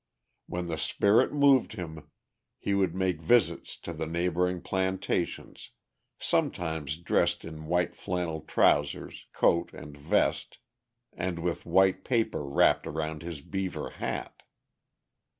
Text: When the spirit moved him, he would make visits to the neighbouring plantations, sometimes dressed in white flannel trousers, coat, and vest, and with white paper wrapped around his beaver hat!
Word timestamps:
When 0.47 0.65
the 0.65 0.79
spirit 0.79 1.31
moved 1.31 1.73
him, 1.73 2.09
he 2.57 2.73
would 2.73 2.95
make 2.95 3.21
visits 3.21 3.77
to 3.81 3.93
the 3.93 4.07
neighbouring 4.07 4.59
plantations, 4.61 5.69
sometimes 6.17 6.97
dressed 6.97 7.45
in 7.45 7.67
white 7.67 7.95
flannel 7.95 8.39
trousers, 8.41 9.27
coat, 9.31 9.71
and 9.73 9.95
vest, 9.95 10.57
and 11.13 11.37
with 11.37 11.67
white 11.67 12.03
paper 12.03 12.43
wrapped 12.43 12.87
around 12.87 13.21
his 13.21 13.41
beaver 13.41 13.91
hat! 13.91 14.41